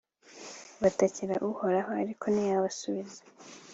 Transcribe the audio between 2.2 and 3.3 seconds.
ntiyabasubiza